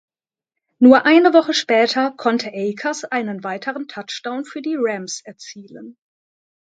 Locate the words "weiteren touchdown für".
3.43-4.63